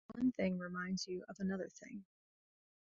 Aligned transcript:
One 0.15 0.31
thing 0.31 0.57
reminds 0.57 1.07
you 1.07 1.23
of 1.29 1.35
another 1.39 1.69
thing. 1.69 2.03